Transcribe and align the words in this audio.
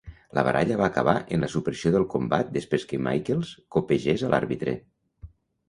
La 0.35 0.43
baralla 0.45 0.77
va 0.79 0.87
acabar 0.91 1.13
en 1.37 1.45
la 1.45 1.49
supressió 1.57 1.91
del 1.97 2.07
combat 2.15 2.49
després 2.57 2.87
que 2.93 3.01
Michaels 3.11 3.55
copegés 3.79 4.27
a 4.31 4.35
l'àrbitre. 4.35 4.77